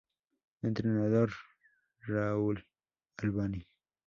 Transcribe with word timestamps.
Entrenador: 0.63 1.29
Raoul 2.07 2.65
Albani 3.17 3.67